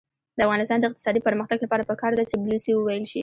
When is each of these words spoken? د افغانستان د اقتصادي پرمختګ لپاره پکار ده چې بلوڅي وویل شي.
د 0.37 0.39
افغانستان 0.45 0.77
د 0.79 0.85
اقتصادي 0.89 1.21
پرمختګ 1.27 1.57
لپاره 1.65 1.87
پکار 1.91 2.11
ده 2.17 2.23
چې 2.29 2.35
بلوڅي 2.43 2.71
وویل 2.75 3.05
شي. 3.11 3.19